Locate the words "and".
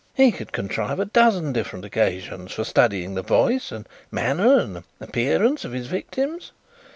3.71-3.87, 4.57-4.83